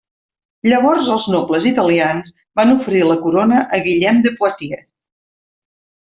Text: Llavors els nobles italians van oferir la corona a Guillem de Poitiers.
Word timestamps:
Llavors 0.69 1.09
els 1.15 1.27
nobles 1.35 1.67
italians 1.71 2.31
van 2.61 2.73
oferir 2.77 3.03
la 3.11 3.19
corona 3.27 3.61
a 3.79 3.81
Guillem 3.89 4.23
de 4.27 4.33
Poitiers. 4.41 4.89